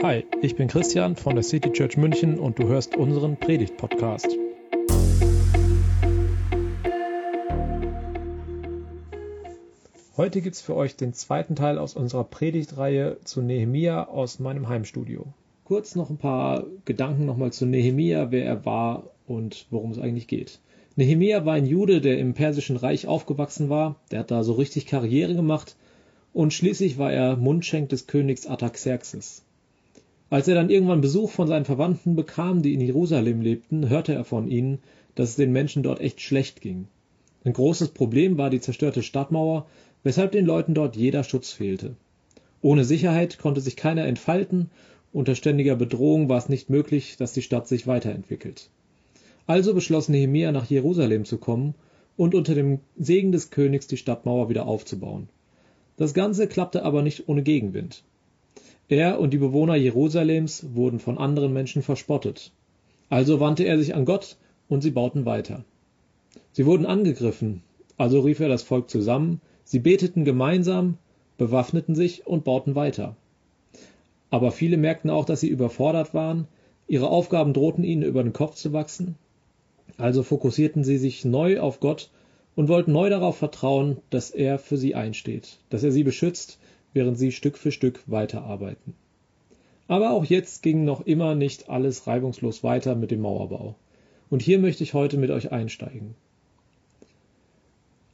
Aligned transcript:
Hi, 0.00 0.24
ich 0.42 0.54
bin 0.54 0.68
Christian 0.68 1.16
von 1.16 1.34
der 1.34 1.42
City 1.42 1.72
Church 1.72 1.96
München 1.96 2.38
und 2.38 2.60
du 2.60 2.68
hörst 2.68 2.96
unseren 2.96 3.36
Predigt-Podcast. 3.36 4.28
Heute 10.16 10.40
gibt 10.40 10.54
es 10.54 10.60
für 10.60 10.76
euch 10.76 10.94
den 10.94 11.14
zweiten 11.14 11.56
Teil 11.56 11.78
aus 11.78 11.96
unserer 11.96 12.22
Predigtreihe 12.22 13.16
zu 13.24 13.42
Nehemia 13.42 14.04
aus 14.06 14.38
meinem 14.38 14.68
Heimstudio. 14.68 15.26
Kurz 15.64 15.96
noch 15.96 16.10
ein 16.10 16.16
paar 16.16 16.62
Gedanken 16.84 17.26
nochmal 17.26 17.52
zu 17.52 17.66
Nehemia, 17.66 18.30
wer 18.30 18.44
er 18.44 18.64
war 18.64 19.10
und 19.26 19.66
worum 19.70 19.90
es 19.90 19.98
eigentlich 19.98 20.28
geht. 20.28 20.60
Nehemia 20.94 21.44
war 21.44 21.54
ein 21.54 21.66
Jude, 21.66 22.00
der 22.00 22.20
im 22.20 22.34
Persischen 22.34 22.76
Reich 22.76 23.08
aufgewachsen 23.08 23.68
war. 23.68 23.96
Der 24.12 24.20
hat 24.20 24.30
da 24.30 24.44
so 24.44 24.52
richtig 24.52 24.86
Karriere 24.86 25.34
gemacht 25.34 25.74
und 26.32 26.52
schließlich 26.52 26.98
war 26.98 27.12
er 27.12 27.36
Mundschenk 27.36 27.88
des 27.88 28.06
Königs 28.06 28.46
Artaxerxes. 28.46 29.42
Als 30.30 30.46
er 30.46 30.54
dann 30.54 30.68
irgendwann 30.68 31.00
Besuch 31.00 31.30
von 31.30 31.48
seinen 31.48 31.64
Verwandten 31.64 32.14
bekam, 32.14 32.60
die 32.62 32.74
in 32.74 32.80
Jerusalem 32.80 33.40
lebten, 33.40 33.88
hörte 33.88 34.12
er 34.12 34.24
von 34.24 34.48
ihnen, 34.48 34.78
dass 35.14 35.30
es 35.30 35.36
den 35.36 35.52
Menschen 35.52 35.82
dort 35.82 36.00
echt 36.00 36.20
schlecht 36.20 36.60
ging. 36.60 36.86
Ein 37.44 37.54
großes 37.54 37.88
Problem 37.88 38.36
war 38.36 38.50
die 38.50 38.60
zerstörte 38.60 39.02
Stadtmauer, 39.02 39.66
weshalb 40.02 40.32
den 40.32 40.44
Leuten 40.44 40.74
dort 40.74 40.96
jeder 40.96 41.24
Schutz 41.24 41.52
fehlte. 41.52 41.96
Ohne 42.60 42.84
Sicherheit 42.84 43.38
konnte 43.38 43.60
sich 43.60 43.76
keiner 43.76 44.04
entfalten, 44.04 44.70
unter 45.12 45.34
ständiger 45.34 45.76
Bedrohung 45.76 46.28
war 46.28 46.38
es 46.38 46.50
nicht 46.50 46.68
möglich, 46.68 47.16
dass 47.16 47.32
die 47.32 47.42
Stadt 47.42 47.66
sich 47.66 47.86
weiterentwickelt. 47.86 48.68
Also 49.46 49.72
beschloss 49.72 50.10
Nehemia 50.10 50.52
nach 50.52 50.66
Jerusalem 50.66 51.24
zu 51.24 51.38
kommen 51.38 51.74
und 52.18 52.34
unter 52.34 52.54
dem 52.54 52.80
Segen 52.98 53.32
des 53.32 53.50
Königs 53.50 53.86
die 53.86 53.96
Stadtmauer 53.96 54.50
wieder 54.50 54.66
aufzubauen. 54.66 55.30
Das 55.96 56.12
Ganze 56.12 56.48
klappte 56.48 56.84
aber 56.84 57.02
nicht 57.02 57.28
ohne 57.28 57.42
Gegenwind. 57.42 58.04
Er 58.88 59.20
und 59.20 59.32
die 59.34 59.38
Bewohner 59.38 59.76
Jerusalems 59.76 60.74
wurden 60.74 60.98
von 60.98 61.18
anderen 61.18 61.52
Menschen 61.52 61.82
verspottet. 61.82 62.52
Also 63.10 63.38
wandte 63.38 63.64
er 63.64 63.78
sich 63.78 63.94
an 63.94 64.06
Gott 64.06 64.36
und 64.68 64.82
sie 64.82 64.90
bauten 64.90 65.26
weiter. 65.26 65.64
Sie 66.52 66.64
wurden 66.64 66.86
angegriffen, 66.86 67.62
also 67.98 68.20
rief 68.20 68.40
er 68.40 68.48
das 68.48 68.62
Volk 68.62 68.88
zusammen, 68.88 69.40
sie 69.64 69.78
beteten 69.78 70.24
gemeinsam, 70.24 70.96
bewaffneten 71.36 71.94
sich 71.94 72.26
und 72.26 72.44
bauten 72.44 72.74
weiter. 72.74 73.16
Aber 74.30 74.52
viele 74.52 74.76
merkten 74.76 75.10
auch, 75.10 75.24
dass 75.24 75.40
sie 75.40 75.48
überfordert 75.48 76.14
waren, 76.14 76.48
ihre 76.86 77.08
Aufgaben 77.08 77.52
drohten 77.52 77.84
ihnen 77.84 78.02
über 78.02 78.22
den 78.22 78.32
Kopf 78.32 78.56
zu 78.56 78.72
wachsen, 78.72 79.16
also 79.98 80.22
fokussierten 80.22 80.84
sie 80.84 80.96
sich 80.96 81.24
neu 81.24 81.60
auf 81.60 81.80
Gott 81.80 82.10
und 82.56 82.68
wollten 82.68 82.92
neu 82.92 83.10
darauf 83.10 83.36
vertrauen, 83.36 83.98
dass 84.10 84.30
er 84.30 84.58
für 84.58 84.76
sie 84.76 84.94
einsteht, 84.94 85.58
dass 85.70 85.82
er 85.82 85.92
sie 85.92 86.04
beschützt, 86.04 86.58
während 86.92 87.18
sie 87.18 87.32
Stück 87.32 87.58
für 87.58 87.72
Stück 87.72 88.02
weiterarbeiten. 88.06 88.94
Aber 89.86 90.10
auch 90.10 90.24
jetzt 90.24 90.62
ging 90.62 90.84
noch 90.84 91.00
immer 91.00 91.34
nicht 91.34 91.70
alles 91.70 92.06
reibungslos 92.06 92.62
weiter 92.62 92.94
mit 92.94 93.10
dem 93.10 93.20
Mauerbau. 93.20 93.74
Und 94.30 94.42
hier 94.42 94.58
möchte 94.58 94.84
ich 94.84 94.94
heute 94.94 95.16
mit 95.16 95.30
euch 95.30 95.50
einsteigen. 95.50 96.14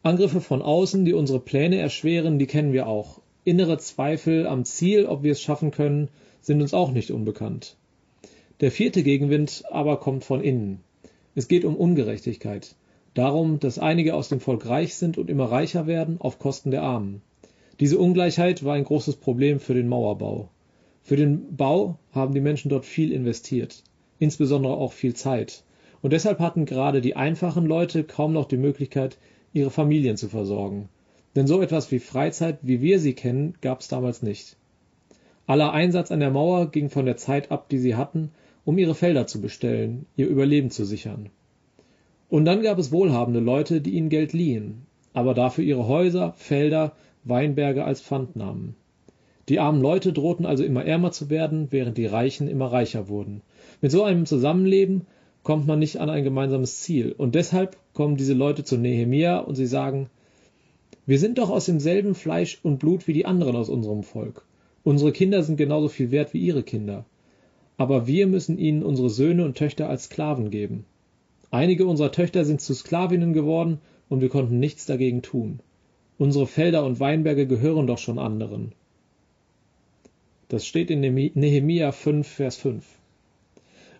Angriffe 0.05 0.41
von 0.41 0.63
außen, 0.63 1.05
die 1.05 1.15
unsere 1.15 1.41
Pläne 1.41 1.79
erschweren, 1.79 2.39
die 2.39 2.47
kennen 2.47 2.73
wir 2.73 2.87
auch. 2.87 3.21
Innere 3.43 3.79
Zweifel 3.79 4.47
am 4.47 4.65
Ziel, 4.65 5.07
ob 5.07 5.23
wir 5.23 5.33
es 5.33 5.41
schaffen 5.41 5.71
können, 5.71 6.09
sind 6.41 6.63
uns 6.63 6.75
auch 6.75 6.93
nicht 6.93 7.11
unbekannt. 7.11 7.77
Der 8.61 8.71
vierte 8.71 9.03
Gegenwind 9.03 9.65
aber 9.71 9.99
kommt 9.99 10.25
von 10.25 10.43
innen. 10.43 10.81
Es 11.35 11.49
geht 11.49 11.65
um 11.65 11.75
Ungerechtigkeit. 11.75 12.77
Darum, 13.15 13.59
dass 13.59 13.79
einige 13.79 14.15
aus 14.15 14.29
dem 14.29 14.41
Volk 14.41 14.67
reich 14.67 14.95
sind 14.95 15.19
und 15.19 15.31
immer 15.31 15.51
reicher 15.51 15.87
werden 15.87 16.21
auf 16.21 16.39
Kosten 16.39 16.71
der 16.71 16.83
Armen. 16.83 17.23
Diese 17.81 17.99
Ungleichheit 17.99 18.65
war 18.65 18.75
ein 18.75 18.85
großes 18.85 19.17
Problem 19.17 19.59
für 19.59 19.75
den 19.75 19.89
Mauerbau. 19.89 20.49
Für 21.03 21.17
den 21.17 21.57
Bau 21.57 21.99
haben 22.13 22.33
die 22.33 22.41
Menschen 22.41 22.69
dort 22.69 22.87
viel 22.87 23.13
investiert, 23.13 23.83
insbesondere 24.19 24.77
auch 24.77 24.93
viel 24.93 25.15
Zeit. 25.15 25.65
Und 26.01 26.13
deshalb 26.13 26.39
hatten 26.39 26.67
gerade 26.67 27.01
die 27.01 27.17
einfachen 27.17 27.67
Leute 27.67 28.05
kaum 28.05 28.33
noch 28.33 28.47
die 28.47 28.57
Möglichkeit, 28.57 29.19
ihre 29.53 29.71
Familien 29.71 30.17
zu 30.17 30.29
versorgen. 30.29 30.89
Denn 31.35 31.47
so 31.47 31.61
etwas 31.63 31.91
wie 31.91 31.99
Freizeit, 31.99 32.59
wie 32.63 32.81
wir 32.81 33.01
sie 33.01 33.15
kennen, 33.15 33.55
gab 33.61 33.81
es 33.81 33.89
damals 33.89 34.23
nicht. 34.23 34.57
Aller 35.47 35.73
Einsatz 35.73 36.13
an 36.13 36.21
der 36.21 36.31
Mauer 36.31 36.71
ging 36.71 36.91
von 36.91 37.07
der 37.07 37.17
Zeit 37.17 37.51
ab, 37.51 37.69
die 37.69 37.79
sie 37.79 37.97
hatten, 37.97 38.31
um 38.65 38.79
ihre 38.79 38.95
Felder 38.95 39.27
zu 39.27 39.41
bestellen, 39.41 40.07
ihr 40.17 40.29
Überleben 40.29 40.71
zu 40.71 40.85
sichern. 40.85 41.29
Und 42.29 42.45
dann 42.45 42.63
gab 42.63 42.79
es 42.79 42.93
wohlhabende 42.93 43.41
Leute, 43.41 43.81
die 43.81 43.95
ihnen 43.95 44.09
Geld 44.09 44.33
liehen, 44.33 44.87
aber 45.13 45.35
dafür 45.35 45.65
ihre 45.65 45.87
Häuser, 45.87 46.33
Felder 46.37 46.93
Weinberge 47.25 47.85
als 47.85 48.01
Pfand 48.01 48.37
nahmen. 48.37 48.77
Die 49.49 49.61
armen 49.61 49.83
Leute 49.83 50.13
drohten 50.13 50.47
also 50.47 50.65
immer 50.65 50.85
ärmer 50.85 51.13
zu 51.13 51.29
werden, 51.29 51.69
während 51.71 51.99
die 51.99 52.07
Reichen 52.07 52.49
immer 52.49 52.73
reicher 52.73 53.09
wurden. 53.09 53.43
Mit 53.83 53.91
so 53.91 54.03
einem 54.03 54.25
Zusammenleben 54.25 55.07
kommt 55.43 55.67
man 55.67 55.79
nicht 55.79 55.99
an 55.99 56.09
ein 56.09 56.25
gemeinsames 56.25 56.81
Ziel. 56.81 57.13
Und 57.13 57.35
deshalb 57.35 57.77
kommen 57.93 58.17
diese 58.17 58.33
Leute 58.33 58.65
zu 58.65 58.79
Nehemia 58.79 59.39
und 59.39 59.55
sie 59.55 59.67
sagen, 59.67 60.09
wir 61.07 61.19
sind 61.19 61.37
doch 61.37 61.51
aus 61.51 61.67
demselben 61.67 62.15
Fleisch 62.15 62.59
und 62.63 62.79
Blut 62.79 63.07
wie 63.07 63.13
die 63.13 63.27
anderen 63.27 63.57
aus 63.57 63.69
unserem 63.69 64.03
Volk. 64.03 64.47
Unsere 64.83 65.13
Kinder 65.13 65.43
sind 65.43 65.57
genauso 65.57 65.89
viel 65.89 66.11
wert 66.11 66.33
wie 66.33 66.41
ihre 66.41 66.63
Kinder. 66.63 67.05
Aber 67.77 68.07
wir 68.07 68.27
müssen 68.27 68.59
ihnen 68.59 68.83
unsere 68.83 69.11
Söhne 69.11 69.45
und 69.45 69.59
Töchter 69.59 69.89
als 69.89 70.05
Sklaven 70.05 70.51
geben. 70.51 70.87
Einige 71.51 71.87
unserer 71.87 72.13
Töchter 72.13 72.45
sind 72.45 72.63
zu 72.63 72.73
Sklavinnen 72.75 73.35
geworden 73.35 73.79
und 74.09 74.23
wir 74.23 74.31
konnten 74.31 74.59
nichts 74.59 74.87
dagegen 74.87 75.21
tun. 75.23 75.61
Unsere 76.17 76.47
Felder 76.47 76.85
und 76.85 77.01
Weinberge 77.01 77.47
gehören 77.47 77.87
doch 77.87 77.99
schon 77.99 78.21
anderen. 78.21 78.73
Das 80.49 80.65
steht 80.65 80.91
in 80.91 81.01
Nehemia 81.01 81.91
5, 81.91 82.27
Vers 82.29 82.57
5. 82.57 82.85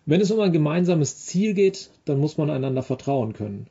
Wenn 0.07 0.21
es 0.21 0.31
um 0.31 0.39
ein 0.39 0.53
gemeinsames 0.53 1.25
Ziel 1.25 1.55
geht, 1.55 1.91
dann 2.05 2.21
muss 2.21 2.37
man 2.37 2.51
einander 2.51 2.83
vertrauen 2.83 3.33
können. 3.33 3.67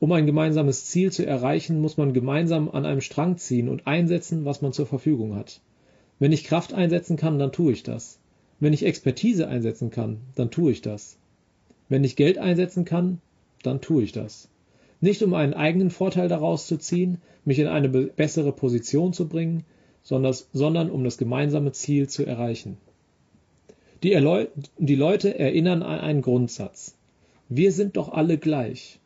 Um 0.00 0.12
ein 0.12 0.26
gemeinsames 0.26 0.86
Ziel 0.86 1.10
zu 1.12 1.24
erreichen, 1.24 1.80
muss 1.80 1.96
man 1.96 2.12
gemeinsam 2.12 2.68
an 2.68 2.84
einem 2.84 3.00
Strang 3.00 3.38
ziehen 3.38 3.68
und 3.68 3.86
einsetzen, 3.86 4.44
was 4.44 4.60
man 4.60 4.72
zur 4.72 4.86
Verfügung 4.86 5.34
hat. 5.34 5.60
Wenn 6.18 6.32
ich 6.32 6.44
Kraft 6.44 6.74
einsetzen 6.74 7.16
kann, 7.16 7.38
dann 7.38 7.52
tue 7.52 7.72
ich 7.72 7.84
das. 7.84 8.18
Wenn 8.60 8.72
ich 8.72 8.84
Expertise 8.84 9.48
einsetzen 9.48 9.90
kann, 9.90 10.18
dann 10.34 10.50
tue 10.50 10.72
ich 10.72 10.82
das. 10.82 11.16
Wenn 11.88 12.04
ich 12.04 12.16
Geld 12.16 12.38
einsetzen 12.38 12.84
kann, 12.84 13.20
dann 13.62 13.80
tue 13.80 14.02
ich 14.02 14.12
das. 14.12 14.48
Nicht 15.00 15.22
um 15.22 15.34
einen 15.34 15.54
eigenen 15.54 15.90
Vorteil 15.90 16.28
daraus 16.28 16.66
zu 16.66 16.76
ziehen, 16.76 17.18
mich 17.44 17.58
in 17.58 17.68
eine 17.68 17.88
bessere 17.88 18.52
Position 18.52 19.12
zu 19.12 19.28
bringen, 19.28 19.64
sondern, 20.02 20.34
sondern 20.52 20.90
um 20.90 21.04
das 21.04 21.18
gemeinsame 21.18 21.72
Ziel 21.72 22.08
zu 22.08 22.24
erreichen. 22.24 22.78
Die, 24.02 24.16
die 24.78 24.94
Leute 24.94 25.38
erinnern 25.38 25.82
an 25.82 26.00
einen 26.00 26.22
Grundsatz. 26.22 26.94
Wir 27.48 27.72
sind 27.72 27.96
doch 27.96 28.10
alle 28.10 28.38
gleich. 28.38 29.00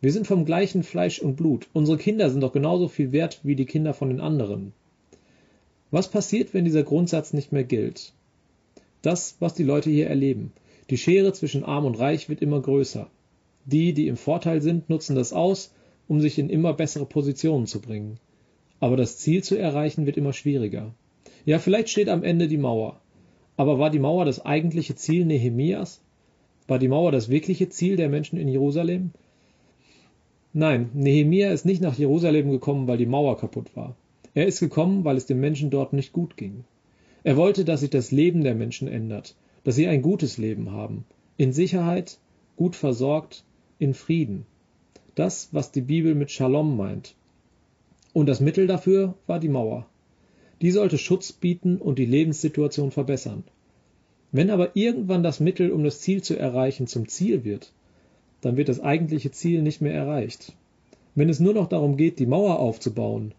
Wir 0.00 0.12
sind 0.12 0.26
vom 0.26 0.44
gleichen 0.44 0.84
Fleisch 0.84 1.18
und 1.18 1.36
Blut. 1.36 1.68
Unsere 1.72 1.98
Kinder 1.98 2.30
sind 2.30 2.40
doch 2.42 2.52
genauso 2.52 2.88
viel 2.88 3.10
wert 3.10 3.40
wie 3.42 3.56
die 3.56 3.66
Kinder 3.66 3.94
von 3.94 4.10
den 4.10 4.20
anderen. 4.20 4.72
Was 5.90 6.08
passiert, 6.08 6.54
wenn 6.54 6.64
dieser 6.64 6.82
Grundsatz 6.84 7.32
nicht 7.32 7.50
mehr 7.50 7.64
gilt? 7.64 8.12
Das, 9.02 9.36
was 9.40 9.54
die 9.54 9.64
Leute 9.64 9.90
hier 9.90 10.08
erleben. 10.08 10.52
Die 10.90 10.98
Schere 10.98 11.32
zwischen 11.32 11.64
arm 11.64 11.84
und 11.84 11.98
reich 11.98 12.28
wird 12.28 12.42
immer 12.42 12.60
größer. 12.60 13.08
Die, 13.70 13.92
die 13.92 14.08
im 14.08 14.16
Vorteil 14.16 14.62
sind, 14.62 14.88
nutzen 14.88 15.14
das 15.14 15.34
aus, 15.34 15.74
um 16.06 16.22
sich 16.22 16.38
in 16.38 16.48
immer 16.48 16.72
bessere 16.72 17.04
Positionen 17.04 17.66
zu 17.66 17.82
bringen. 17.82 18.18
Aber 18.80 18.96
das 18.96 19.18
Ziel 19.18 19.44
zu 19.44 19.58
erreichen 19.58 20.06
wird 20.06 20.16
immer 20.16 20.32
schwieriger. 20.32 20.94
Ja, 21.44 21.58
vielleicht 21.58 21.90
steht 21.90 22.08
am 22.08 22.22
Ende 22.24 22.48
die 22.48 22.56
Mauer. 22.56 22.98
Aber 23.58 23.78
war 23.78 23.90
die 23.90 23.98
Mauer 23.98 24.24
das 24.24 24.42
eigentliche 24.46 24.94
Ziel 24.94 25.26
Nehemias? 25.26 26.00
War 26.66 26.78
die 26.78 26.88
Mauer 26.88 27.12
das 27.12 27.28
wirkliche 27.28 27.68
Ziel 27.68 27.96
der 27.96 28.08
Menschen 28.08 28.38
in 28.38 28.48
Jerusalem? 28.48 29.10
Nein, 30.54 30.88
Nehemia 30.94 31.52
ist 31.52 31.66
nicht 31.66 31.82
nach 31.82 31.98
Jerusalem 31.98 32.50
gekommen, 32.50 32.88
weil 32.88 32.96
die 32.96 33.04
Mauer 33.04 33.36
kaputt 33.36 33.76
war. 33.76 33.96
Er 34.32 34.46
ist 34.46 34.60
gekommen, 34.60 35.04
weil 35.04 35.18
es 35.18 35.26
den 35.26 35.40
Menschen 35.40 35.68
dort 35.68 35.92
nicht 35.92 36.14
gut 36.14 36.38
ging. 36.38 36.64
Er 37.22 37.36
wollte, 37.36 37.66
dass 37.66 37.80
sich 37.80 37.90
das 37.90 38.12
Leben 38.12 38.44
der 38.44 38.54
Menschen 38.54 38.88
ändert, 38.88 39.36
dass 39.64 39.74
sie 39.74 39.88
ein 39.88 40.00
gutes 40.00 40.38
Leben 40.38 40.72
haben, 40.72 41.04
in 41.36 41.52
Sicherheit, 41.52 42.18
gut 42.56 42.74
versorgt, 42.74 43.44
in 43.78 43.94
Frieden. 43.94 44.46
Das, 45.14 45.48
was 45.52 45.72
die 45.72 45.80
Bibel 45.80 46.14
mit 46.14 46.30
Shalom 46.30 46.76
meint. 46.76 47.14
Und 48.12 48.26
das 48.26 48.40
Mittel 48.40 48.66
dafür 48.66 49.14
war 49.26 49.38
die 49.38 49.48
Mauer. 49.48 49.86
Die 50.60 50.70
sollte 50.70 50.98
Schutz 50.98 51.32
bieten 51.32 51.76
und 51.76 51.98
die 51.98 52.06
Lebenssituation 52.06 52.90
verbessern. 52.90 53.44
Wenn 54.32 54.50
aber 54.50 54.76
irgendwann 54.76 55.22
das 55.22 55.40
Mittel, 55.40 55.70
um 55.70 55.84
das 55.84 56.00
Ziel 56.00 56.22
zu 56.22 56.36
erreichen, 56.36 56.86
zum 56.86 57.08
Ziel 57.08 57.44
wird, 57.44 57.72
dann 58.40 58.56
wird 58.56 58.68
das 58.68 58.80
eigentliche 58.80 59.30
Ziel 59.30 59.62
nicht 59.62 59.80
mehr 59.80 59.94
erreicht. 59.94 60.52
Wenn 61.14 61.28
es 61.28 61.40
nur 61.40 61.54
noch 61.54 61.68
darum 61.68 61.96
geht, 61.96 62.18
die 62.18 62.26
Mauer 62.26 62.58
aufzubauen, 62.58 63.32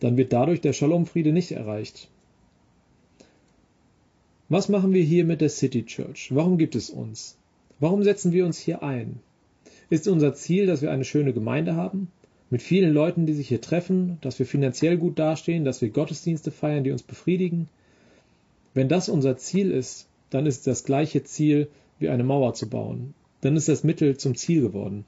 dann 0.00 0.16
wird 0.16 0.32
dadurch 0.32 0.60
der 0.60 0.72
Shalom-Friede 0.72 1.32
nicht 1.32 1.52
erreicht. 1.52 2.08
Was 4.48 4.68
machen 4.68 4.92
wir 4.92 5.02
hier 5.02 5.24
mit 5.24 5.40
der 5.40 5.48
City 5.48 5.84
Church? 5.84 6.34
Warum 6.34 6.58
gibt 6.58 6.74
es 6.74 6.90
uns? 6.90 7.36
Warum 7.78 8.02
setzen 8.02 8.32
wir 8.32 8.44
uns 8.44 8.58
hier 8.58 8.82
ein? 8.82 9.20
Ist 9.90 10.06
unser 10.06 10.34
Ziel, 10.34 10.66
dass 10.66 10.82
wir 10.82 10.92
eine 10.92 11.04
schöne 11.04 11.32
Gemeinde 11.32 11.74
haben? 11.74 12.12
Mit 12.48 12.62
vielen 12.62 12.94
Leuten, 12.94 13.26
die 13.26 13.34
sich 13.34 13.48
hier 13.48 13.60
treffen, 13.60 14.18
dass 14.20 14.38
wir 14.38 14.46
finanziell 14.46 14.96
gut 14.96 15.18
dastehen, 15.18 15.64
dass 15.64 15.82
wir 15.82 15.90
Gottesdienste 15.90 16.52
feiern, 16.52 16.84
die 16.84 16.92
uns 16.92 17.02
befriedigen? 17.02 17.68
Wenn 18.72 18.88
das 18.88 19.08
unser 19.08 19.36
Ziel 19.36 19.72
ist, 19.72 20.06
dann 20.30 20.46
ist 20.46 20.68
das 20.68 20.84
gleiche 20.84 21.24
Ziel 21.24 21.68
wie 21.98 22.08
eine 22.08 22.22
Mauer 22.22 22.54
zu 22.54 22.68
bauen. 22.68 23.14
Dann 23.40 23.56
ist 23.56 23.68
das 23.68 23.82
Mittel 23.82 24.16
zum 24.16 24.36
Ziel 24.36 24.62
geworden. 24.62 25.04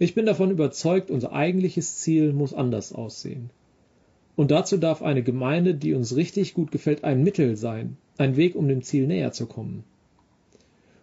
Ich 0.00 0.14
bin 0.16 0.26
davon 0.26 0.50
überzeugt, 0.50 1.12
unser 1.12 1.32
eigentliches 1.32 1.98
Ziel 1.98 2.32
muss 2.32 2.54
anders 2.54 2.92
aussehen. 2.92 3.50
Und 4.34 4.50
dazu 4.50 4.78
darf 4.78 5.02
eine 5.02 5.22
Gemeinde, 5.22 5.76
die 5.76 5.94
uns 5.94 6.16
richtig 6.16 6.54
gut 6.54 6.72
gefällt, 6.72 7.04
ein 7.04 7.22
Mittel 7.22 7.54
sein, 7.54 7.96
ein 8.18 8.36
Weg, 8.36 8.56
um 8.56 8.66
dem 8.66 8.82
Ziel 8.82 9.06
näher 9.06 9.30
zu 9.30 9.46
kommen. 9.46 9.84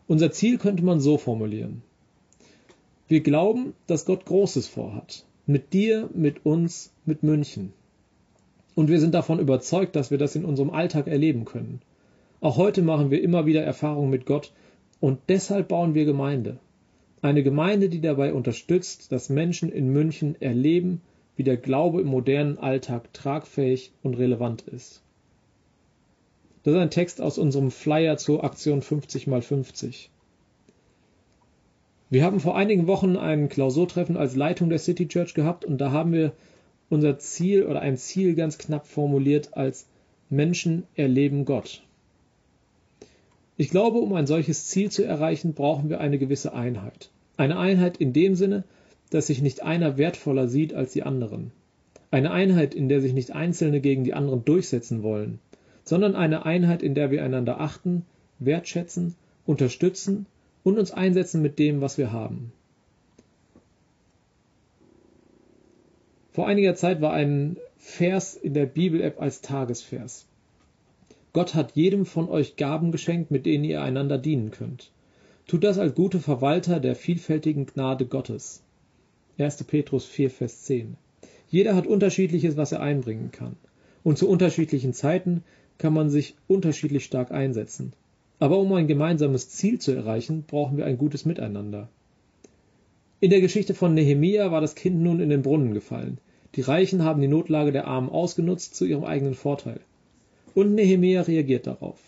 Unser 0.07 0.31
Ziel 0.31 0.57
könnte 0.57 0.84
man 0.84 1.00
so 1.00 1.18
formulieren. 1.18 1.81
Wir 3.10 3.22
glauben, 3.22 3.74
dass 3.88 4.06
Gott 4.06 4.26
Großes 4.26 4.68
vorhat. 4.68 5.26
Mit 5.48 5.74
dir, 5.74 6.12
mit 6.14 6.46
uns, 6.46 6.94
mit 7.06 7.24
München. 7.24 7.74
Und 8.76 8.88
wir 8.88 9.00
sind 9.00 9.16
davon 9.16 9.40
überzeugt, 9.40 9.96
dass 9.96 10.12
wir 10.12 10.20
das 10.20 10.36
in 10.36 10.46
unserem 10.46 10.70
Alltag 10.70 11.08
erleben 11.08 11.44
können. 11.44 11.82
Auch 12.40 12.58
heute 12.58 12.84
machen 12.84 13.10
wir 13.10 13.24
immer 13.24 13.48
wieder 13.48 13.64
Erfahrungen 13.64 14.12
mit 14.12 14.28
Gott 14.28 14.54
und 15.00 15.18
deshalb 15.28 15.70
bauen 15.70 15.96
wir 15.96 16.06
Gemeinde. 16.06 16.60
Eine 17.24 17.42
Gemeinde, 17.42 17.90
die 17.90 18.00
dabei 18.00 18.32
unterstützt, 18.32 19.12
dass 19.12 19.30
Menschen 19.30 19.72
in 19.72 19.92
München 19.92 20.40
erleben, 20.40 21.02
wie 21.36 21.44
der 21.44 21.58
Glaube 21.58 22.02
im 22.02 22.08
modernen 22.08 22.60
Alltag 22.60 23.12
tragfähig 23.12 23.92
und 24.04 24.20
relevant 24.20 24.62
ist. 24.62 25.02
Das 26.62 26.76
ist 26.76 26.80
ein 26.80 26.92
Text 26.92 27.22
aus 27.22 27.40
unserem 27.40 27.72
Flyer 27.72 28.18
zur 28.18 28.44
Aktion 28.44 28.84
50 28.84 29.26
x 29.26 29.46
50. 29.48 30.12
Wir 32.12 32.24
haben 32.24 32.40
vor 32.40 32.58
einigen 32.58 32.88
Wochen 32.88 33.18
ein 33.18 33.50
Klausurtreffen 33.50 34.18
als 34.18 34.36
Leitung 34.36 34.70
der 34.70 34.80
City 34.80 35.08
Church 35.08 35.36
gehabt 35.36 35.64
und 35.64 35.78
da 35.80 35.92
haben 35.92 36.12
wir 36.12 36.32
unser 36.90 37.20
Ziel 37.20 37.68
oder 37.68 37.82
ein 37.82 37.98
Ziel 37.98 38.34
ganz 38.34 38.58
knapp 38.58 38.88
formuliert 38.88 39.54
als 39.54 39.86
Menschen 40.32 40.84
erleben 40.96 41.46
Gott. 41.46 41.84
Ich 43.58 43.70
glaube, 43.70 44.00
um 44.00 44.14
ein 44.14 44.26
solches 44.26 44.66
Ziel 44.66 44.90
zu 44.90 45.04
erreichen, 45.04 45.54
brauchen 45.54 45.90
wir 45.90 46.00
eine 46.00 46.18
gewisse 46.18 46.54
Einheit. 46.54 47.12
Eine 47.38 47.60
Einheit 47.60 47.98
in 47.98 48.12
dem 48.12 48.34
Sinne, 48.34 48.64
dass 49.12 49.28
sich 49.28 49.44
nicht 49.44 49.62
einer 49.62 50.00
wertvoller 50.00 50.48
sieht 50.48 50.74
als 50.74 50.94
die 50.94 51.04
anderen. 51.04 51.52
Eine 52.10 52.32
Einheit, 52.32 52.74
in 52.74 52.90
der 52.90 53.02
sich 53.02 53.14
nicht 53.14 53.36
Einzelne 53.36 53.82
gegen 53.82 54.04
die 54.04 54.16
anderen 54.16 54.44
durchsetzen 54.46 55.04
wollen, 55.04 55.40
sondern 55.84 56.16
eine 56.16 56.44
Einheit, 56.44 56.82
in 56.82 56.96
der 56.96 57.12
wir 57.12 57.24
einander 57.24 57.60
achten, 57.60 58.04
wertschätzen, 58.40 59.14
unterstützen 59.46 60.26
und 60.64 60.78
uns 60.78 60.92
einsetzen 60.92 61.42
mit 61.42 61.60
dem, 61.60 61.82
was 61.82 61.98
wir 61.98 62.12
haben. 62.12 62.52
Vor 66.32 66.48
einiger 66.48 66.76
Zeit 66.76 67.02
war 67.02 67.14
ein 67.14 67.58
Vers 67.78 68.36
in 68.36 68.54
der 68.54 68.66
Bibel-App 68.66 69.22
als 69.22 69.42
Tagesvers. 69.42 70.26
Gott 71.34 71.54
hat 71.54 71.76
jedem 71.76 72.06
von 72.06 72.30
euch 72.30 72.56
Gaben 72.56 72.92
geschenkt, 72.92 73.32
mit 73.32 73.46
denen 73.46 73.64
ihr 73.64 73.82
einander 73.82 74.18
dienen 74.18 74.52
könnt. 74.52 74.92
Tut 75.48 75.64
das 75.64 75.78
als 75.78 75.96
gute 75.96 76.20
Verwalter 76.20 76.80
der 76.80 76.96
vielfältigen 76.96 77.66
Gnade 77.66 78.06
Gottes. 78.06 78.62
1. 79.38 79.64
Petrus 79.64 80.06
4, 80.06 80.30
Vers 80.30 80.64
10. 80.64 80.98
Jeder 81.50 81.76
hat 81.76 81.88
unterschiedliches, 81.88 82.58
was 82.58 82.72
er 82.72 82.82
einbringen 82.82 83.32
kann. 83.32 83.56
Und 84.04 84.18
zu 84.18 84.30
unterschiedlichen 84.30 84.94
Zeiten 84.94 85.44
kann 85.78 85.94
man 85.94 86.10
sich 86.10 86.36
unterschiedlich 86.48 87.06
stark 87.06 87.32
einsetzen. 87.32 87.94
Aber 88.40 88.58
um 88.58 88.72
ein 88.74 88.88
gemeinsames 88.88 89.50
Ziel 89.50 89.80
zu 89.80 89.92
erreichen, 89.92 90.44
brauchen 90.48 90.78
wir 90.78 90.86
ein 90.86 90.98
gutes 90.98 91.26
Miteinander. 91.26 91.90
In 93.20 93.32
der 93.32 93.42
Geschichte 93.42 93.74
von 93.74 93.94
Nehemia 93.94 94.50
war 94.50 94.62
das 94.62 94.76
Kind 94.76 95.02
nun 95.02 95.20
in 95.20 95.30
den 95.30 95.42
Brunnen 95.42 95.74
gefallen. 95.74 96.20
Die 96.56 96.62
Reichen 96.62 97.04
haben 97.04 97.22
die 97.22 97.28
Notlage 97.28 97.74
der 97.74 97.86
Armen 97.86 98.10
ausgenutzt 98.10 98.76
zu 98.76 98.86
ihrem 98.86 99.04
eigenen 99.04 99.36
Vorteil. 99.36 99.82
Und 100.56 100.74
Nehemia 100.74 101.22
reagiert 101.22 101.68
darauf. 101.68 102.00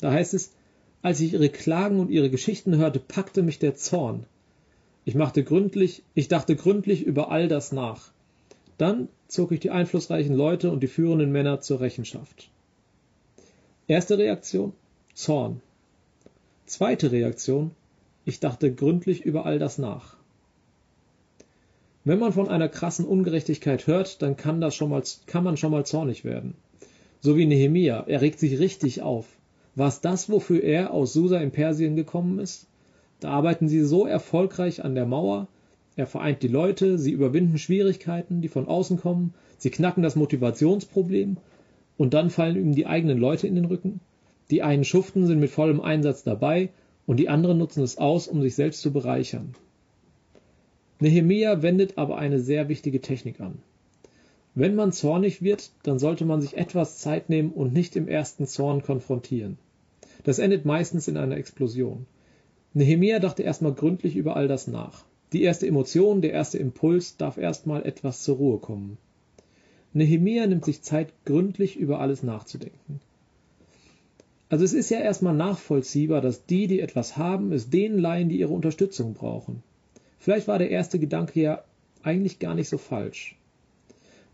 Da 0.00 0.12
heißt 0.12 0.34
es, 0.34 0.52
als 1.00 1.20
ich 1.20 1.32
ihre 1.32 1.48
Klagen 1.48 1.98
und 1.98 2.10
ihre 2.10 2.30
Geschichten 2.30 2.76
hörte, 2.76 3.00
packte 3.00 3.42
mich 3.42 3.58
der 3.58 3.76
Zorn. 3.76 4.24
Ich 5.06 5.14
machte 5.14 5.42
gründlich, 5.42 6.02
ich 6.14 6.28
dachte 6.28 6.54
gründlich 6.54 7.02
über 7.02 7.30
all 7.30 7.48
das 7.48 7.72
nach. 7.72 8.10
Dann 8.76 9.08
zog 9.26 9.52
ich 9.52 9.60
die 9.60 9.70
einflussreichen 9.70 10.34
Leute 10.34 10.70
und 10.70 10.82
die 10.82 10.88
führenden 10.88 11.32
Männer 11.32 11.60
zur 11.60 11.80
Rechenschaft. 11.80 12.50
Erste 13.88 14.18
Reaktion 14.18 14.72
Zorn. 15.14 15.60
Zweite 16.64 17.12
Reaktion 17.12 17.70
ich 18.24 18.40
dachte 18.40 18.74
gründlich 18.74 19.24
über 19.24 19.46
all 19.46 19.60
das 19.60 19.78
nach. 19.78 20.16
Wenn 22.02 22.18
man 22.18 22.32
von 22.32 22.48
einer 22.48 22.68
krassen 22.68 23.04
Ungerechtigkeit 23.04 23.86
hört, 23.86 24.22
dann 24.22 24.36
kann, 24.36 24.60
das 24.60 24.74
schon 24.74 24.90
mal, 24.90 25.04
kann 25.26 25.44
man 25.44 25.56
schon 25.56 25.70
mal 25.70 25.86
zornig 25.86 26.24
werden. 26.24 26.54
So 27.20 27.36
wie 27.36 27.46
Nehemia, 27.46 28.02
er 28.08 28.22
regt 28.22 28.40
sich 28.40 28.58
richtig 28.58 29.02
auf. 29.02 29.26
War 29.76 29.86
es 29.86 30.00
das, 30.00 30.28
wofür 30.28 30.64
er 30.64 30.90
aus 30.90 31.12
Susa 31.12 31.38
in 31.38 31.52
Persien 31.52 31.94
gekommen 31.94 32.40
ist? 32.40 32.66
Da 33.20 33.30
arbeiten 33.30 33.68
sie 33.68 33.82
so 33.82 34.04
erfolgreich 34.04 34.84
an 34.84 34.96
der 34.96 35.06
Mauer, 35.06 35.46
er 35.94 36.08
vereint 36.08 36.42
die 36.42 36.48
Leute, 36.48 36.98
sie 36.98 37.12
überwinden 37.12 37.58
Schwierigkeiten, 37.58 38.40
die 38.40 38.48
von 38.48 38.66
außen 38.66 38.96
kommen, 38.96 39.32
sie 39.58 39.70
knacken 39.70 40.02
das 40.02 40.16
Motivationsproblem 40.16 41.36
und 41.96 42.14
dann 42.14 42.30
fallen 42.30 42.56
ihm 42.56 42.74
die 42.74 42.86
eigenen 42.86 43.18
Leute 43.18 43.46
in 43.46 43.54
den 43.54 43.64
Rücken. 43.64 44.00
Die 44.50 44.62
einen 44.62 44.84
schuften, 44.84 45.26
sind 45.26 45.40
mit 45.40 45.50
vollem 45.50 45.80
Einsatz 45.80 46.22
dabei 46.22 46.70
und 47.06 47.18
die 47.18 47.28
anderen 47.28 47.58
nutzen 47.58 47.82
es 47.82 47.98
aus, 47.98 48.28
um 48.28 48.42
sich 48.42 48.54
selbst 48.54 48.82
zu 48.82 48.92
bereichern. 48.92 49.54
Nehemia 51.00 51.62
wendet 51.62 51.98
aber 51.98 52.18
eine 52.18 52.40
sehr 52.40 52.68
wichtige 52.68 53.00
Technik 53.00 53.40
an. 53.40 53.58
Wenn 54.54 54.74
man 54.74 54.92
zornig 54.92 55.42
wird, 55.42 55.70
dann 55.82 55.98
sollte 55.98 56.24
man 56.24 56.40
sich 56.40 56.56
etwas 56.56 56.98
Zeit 56.98 57.28
nehmen 57.28 57.50
und 57.50 57.74
nicht 57.74 57.94
im 57.96 58.08
ersten 58.08 58.46
Zorn 58.46 58.82
konfrontieren. 58.82 59.58
Das 60.24 60.38
endet 60.38 60.64
meistens 60.64 61.08
in 61.08 61.18
einer 61.18 61.36
Explosion. 61.36 62.06
Nehemia 62.72 63.18
dachte 63.18 63.42
erstmal 63.42 63.74
gründlich 63.74 64.16
über 64.16 64.36
all 64.36 64.48
das 64.48 64.66
nach. 64.66 65.04
Die 65.32 65.42
erste 65.42 65.66
Emotion, 65.66 66.22
der 66.22 66.32
erste 66.32 66.56
Impuls 66.56 67.16
darf 67.18 67.36
erstmal 67.36 67.84
etwas 67.84 68.22
zur 68.22 68.36
Ruhe 68.36 68.58
kommen. 68.58 68.96
Nehemia 69.96 70.46
nimmt 70.46 70.66
sich 70.66 70.82
Zeit, 70.82 71.12
gründlich 71.24 71.76
über 71.76 72.00
alles 72.00 72.22
nachzudenken. 72.22 73.00
Also 74.50 74.62
es 74.62 74.74
ist 74.74 74.90
ja 74.90 75.00
erstmal 75.00 75.34
nachvollziehbar, 75.34 76.20
dass 76.20 76.44
die, 76.44 76.66
die 76.66 76.80
etwas 76.80 77.16
haben, 77.16 77.50
es 77.50 77.70
denen 77.70 77.98
leihen, 77.98 78.28
die 78.28 78.38
ihre 78.38 78.52
Unterstützung 78.52 79.14
brauchen. 79.14 79.62
Vielleicht 80.18 80.48
war 80.48 80.58
der 80.58 80.70
erste 80.70 80.98
Gedanke 80.98 81.40
ja 81.40 81.64
eigentlich 82.02 82.38
gar 82.38 82.54
nicht 82.54 82.68
so 82.68 82.76
falsch. 82.76 83.36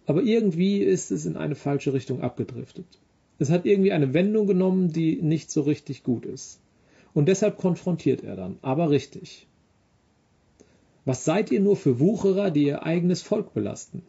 Aber 0.05 0.25
irgendwie 0.25 0.79
ist 0.79 1.13
es 1.13 1.27
in 1.27 1.37
eine 1.37 1.55
falsche 1.55 1.93
Richtung 1.93 2.23
abgedriftet. 2.23 2.87
Es 3.39 3.49
hat 3.49 3.65
irgendwie 3.65 3.93
eine 3.93 4.13
Wendung 4.13 4.49
genommen, 4.49 4.93
die 4.93 5.23
nicht 5.23 5.53
so 5.53 5.61
richtig 5.61 6.03
gut 6.03 6.27
ist. 6.27 6.59
Und 7.15 7.27
deshalb 7.27 7.57
konfrontiert 7.57 8.25
er 8.25 8.35
dann, 8.35 8.59
aber 8.63 8.91
richtig. 8.91 9.47
Was 11.05 11.25
seid 11.25 11.53
ihr 11.53 11.61
nur 11.61 11.77
für 11.77 12.01
Wucherer, 12.01 12.51
die 12.51 12.65
ihr 12.65 12.83
eigenes 12.83 13.23
Volk 13.23 13.55
belasten? 13.55 14.03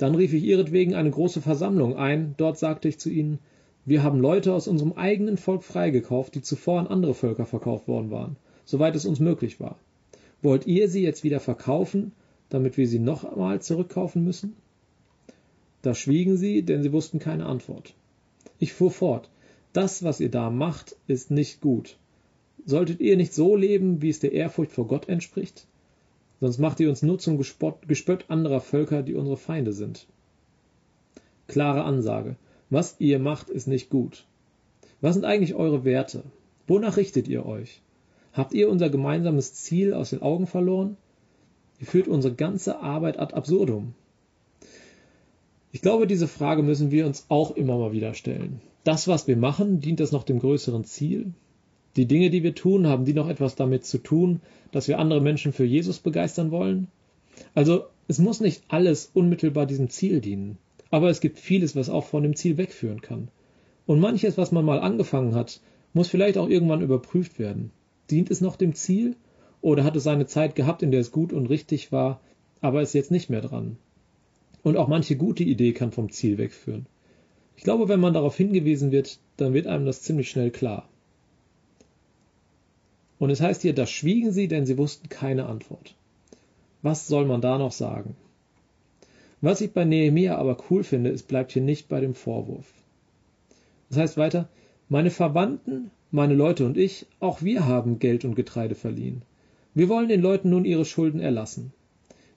Dann 0.00 0.14
rief 0.14 0.32
ich 0.32 0.44
ihretwegen 0.44 0.94
eine 0.94 1.10
große 1.10 1.42
Versammlung 1.42 1.94
ein, 1.94 2.32
dort 2.38 2.58
sagte 2.58 2.88
ich 2.88 2.98
zu 2.98 3.10
ihnen, 3.10 3.38
wir 3.84 4.02
haben 4.02 4.18
Leute 4.18 4.54
aus 4.54 4.66
unserem 4.66 4.94
eigenen 4.94 5.36
Volk 5.36 5.62
freigekauft, 5.62 6.34
die 6.34 6.40
zuvor 6.40 6.80
an 6.80 6.86
andere 6.86 7.12
Völker 7.12 7.44
verkauft 7.44 7.86
worden 7.86 8.10
waren, 8.10 8.36
soweit 8.64 8.96
es 8.96 9.04
uns 9.04 9.20
möglich 9.20 9.60
war. 9.60 9.78
Wollt 10.40 10.66
ihr 10.66 10.88
sie 10.88 11.02
jetzt 11.02 11.22
wieder 11.22 11.38
verkaufen, 11.38 12.12
damit 12.48 12.78
wir 12.78 12.88
sie 12.88 12.98
noch 12.98 13.24
einmal 13.24 13.60
zurückkaufen 13.60 14.24
müssen? 14.24 14.56
Da 15.82 15.94
schwiegen 15.94 16.38
sie, 16.38 16.62
denn 16.62 16.82
sie 16.82 16.94
wussten 16.94 17.18
keine 17.18 17.44
Antwort. 17.44 17.92
Ich 18.58 18.72
fuhr 18.72 18.90
fort. 18.90 19.28
Das, 19.74 20.02
was 20.02 20.18
ihr 20.20 20.30
da 20.30 20.48
macht, 20.48 20.96
ist 21.08 21.30
nicht 21.30 21.60
gut. 21.60 21.98
Solltet 22.64 23.00
ihr 23.00 23.18
nicht 23.18 23.34
so 23.34 23.54
leben, 23.54 24.00
wie 24.00 24.08
es 24.08 24.20
der 24.20 24.32
Ehrfurcht 24.32 24.72
vor 24.72 24.86
Gott 24.86 25.10
entspricht? 25.10 25.66
Sonst 26.40 26.58
macht 26.58 26.80
ihr 26.80 26.88
uns 26.88 27.02
nur 27.02 27.18
zum 27.18 27.36
Gespott, 27.36 27.86
Gespött 27.86 28.24
anderer 28.28 28.60
Völker, 28.60 29.02
die 29.02 29.14
unsere 29.14 29.36
Feinde 29.36 29.72
sind. 29.72 30.06
Klare 31.48 31.84
Ansage. 31.84 32.36
Was 32.70 32.96
ihr 32.98 33.18
macht, 33.18 33.50
ist 33.50 33.66
nicht 33.66 33.90
gut. 33.90 34.24
Was 35.00 35.14
sind 35.14 35.24
eigentlich 35.24 35.54
eure 35.54 35.84
Werte? 35.84 36.22
Wonach 36.66 36.96
richtet 36.96 37.28
ihr 37.28 37.44
euch? 37.44 37.82
Habt 38.32 38.54
ihr 38.54 38.70
unser 38.70 38.88
gemeinsames 38.90 39.54
Ziel 39.54 39.92
aus 39.92 40.10
den 40.10 40.22
Augen 40.22 40.46
verloren? 40.46 40.96
Ihr 41.80 41.86
führt 41.86 42.08
unsere 42.08 42.34
ganze 42.34 42.80
Arbeit 42.80 43.18
ad 43.18 43.34
absurdum. 43.34 43.94
Ich 45.72 45.82
glaube, 45.82 46.06
diese 46.06 46.28
Frage 46.28 46.62
müssen 46.62 46.90
wir 46.90 47.06
uns 47.06 47.26
auch 47.28 47.52
immer 47.52 47.78
mal 47.78 47.92
wieder 47.92 48.14
stellen. 48.14 48.60
Das, 48.84 49.08
was 49.08 49.26
wir 49.26 49.36
machen, 49.36 49.80
dient 49.80 50.00
das 50.00 50.12
noch 50.12 50.22
dem 50.22 50.38
größeren 50.38 50.84
Ziel? 50.84 51.32
Die 51.96 52.06
Dinge, 52.06 52.30
die 52.30 52.42
wir 52.42 52.54
tun, 52.54 52.86
haben 52.86 53.04
die 53.04 53.14
noch 53.14 53.28
etwas 53.28 53.56
damit 53.56 53.84
zu 53.84 53.98
tun, 53.98 54.40
dass 54.70 54.88
wir 54.88 54.98
andere 54.98 55.20
Menschen 55.20 55.52
für 55.52 55.64
Jesus 55.64 55.98
begeistern 55.98 56.50
wollen? 56.50 56.88
Also, 57.54 57.84
es 58.06 58.18
muss 58.18 58.40
nicht 58.40 58.62
alles 58.68 59.10
unmittelbar 59.12 59.66
diesem 59.66 59.88
Ziel 59.88 60.20
dienen. 60.20 60.58
Aber 60.90 61.10
es 61.10 61.20
gibt 61.20 61.38
vieles, 61.38 61.76
was 61.76 61.88
auch 61.88 62.04
von 62.04 62.22
dem 62.22 62.36
Ziel 62.36 62.58
wegführen 62.58 63.00
kann. 63.00 63.28
Und 63.86 64.00
manches, 64.00 64.38
was 64.38 64.52
man 64.52 64.64
mal 64.64 64.80
angefangen 64.80 65.34
hat, 65.34 65.60
muss 65.92 66.08
vielleicht 66.08 66.38
auch 66.38 66.48
irgendwann 66.48 66.82
überprüft 66.82 67.38
werden. 67.38 67.70
Dient 68.10 68.30
es 68.30 68.40
noch 68.40 68.56
dem 68.56 68.74
Ziel? 68.74 69.16
Oder 69.62 69.84
hat 69.84 69.96
es 69.96 70.04
seine 70.04 70.26
Zeit 70.26 70.54
gehabt, 70.54 70.82
in 70.82 70.90
der 70.90 71.00
es 71.00 71.12
gut 71.12 71.32
und 71.32 71.46
richtig 71.46 71.92
war, 71.92 72.20
aber 72.60 72.82
ist 72.82 72.94
jetzt 72.94 73.10
nicht 73.10 73.30
mehr 73.30 73.42
dran? 73.42 73.76
Und 74.62 74.76
auch 74.76 74.88
manche 74.88 75.16
gute 75.16 75.44
Idee 75.44 75.72
kann 75.72 75.92
vom 75.92 76.10
Ziel 76.10 76.38
wegführen. 76.38 76.86
Ich 77.56 77.64
glaube, 77.64 77.88
wenn 77.88 78.00
man 78.00 78.14
darauf 78.14 78.36
hingewiesen 78.36 78.90
wird, 78.90 79.18
dann 79.36 79.52
wird 79.52 79.66
einem 79.66 79.84
das 79.84 80.02
ziemlich 80.02 80.30
schnell 80.30 80.50
klar. 80.50 80.88
Und 83.20 83.28
es 83.28 83.42
heißt 83.42 83.60
hier, 83.60 83.74
da 83.74 83.86
schwiegen 83.86 84.32
sie, 84.32 84.48
denn 84.48 84.64
sie 84.64 84.78
wussten 84.78 85.10
keine 85.10 85.44
Antwort. 85.44 85.94
Was 86.80 87.06
soll 87.06 87.26
man 87.26 87.42
da 87.42 87.58
noch 87.58 87.70
sagen? 87.70 88.16
Was 89.42 89.60
ich 89.60 89.72
bei 89.72 89.84
Nehemia 89.84 90.38
aber 90.38 90.56
cool 90.70 90.82
finde, 90.84 91.10
es 91.10 91.22
bleibt 91.22 91.52
hier 91.52 91.60
nicht 91.60 91.86
bei 91.88 92.00
dem 92.00 92.14
Vorwurf. 92.14 92.72
Das 93.90 93.98
heißt 93.98 94.16
weiter, 94.16 94.48
meine 94.88 95.10
Verwandten, 95.10 95.90
meine 96.10 96.32
Leute 96.32 96.64
und 96.64 96.78
ich, 96.78 97.04
auch 97.20 97.42
wir 97.42 97.66
haben 97.66 97.98
Geld 97.98 98.24
und 98.24 98.36
Getreide 98.36 98.74
verliehen. 98.74 99.20
Wir 99.74 99.90
wollen 99.90 100.08
den 100.08 100.22
Leuten 100.22 100.48
nun 100.48 100.64
ihre 100.64 100.86
Schulden 100.86 101.20
erlassen. 101.20 101.74